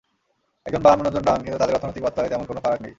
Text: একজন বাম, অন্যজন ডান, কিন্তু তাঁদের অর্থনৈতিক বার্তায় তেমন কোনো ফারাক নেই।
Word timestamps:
একজন 0.65 0.81
বাম, 0.81 0.97
অন্যজন 0.99 1.21
ডান, 1.21 1.39
কিন্তু 1.43 1.57
তাঁদের 1.57 1.75
অর্থনৈতিক 1.75 2.03
বার্তায় 2.03 2.29
তেমন 2.29 2.45
কোনো 2.45 2.59
ফারাক 2.59 2.79
নেই। 2.81 2.89